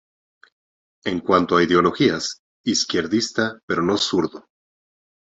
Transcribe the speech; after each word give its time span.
En 1.05 1.19
cuanto 1.19 1.55
a 1.55 1.61
ideologías, 1.63 2.41
izquierdista, 2.65 3.59
pero 3.67 3.83
no 3.83 3.97
zurdo. 3.97 4.47